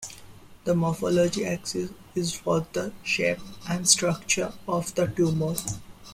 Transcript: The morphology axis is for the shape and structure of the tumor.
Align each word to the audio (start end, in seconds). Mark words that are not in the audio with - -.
The 0.63 0.73
morphology 0.73 1.45
axis 1.45 1.91
is 2.15 2.33
for 2.33 2.65
the 2.73 2.91
shape 3.03 3.37
and 3.69 3.87
structure 3.87 4.51
of 4.67 4.95
the 4.95 5.05
tumor. 5.05 5.53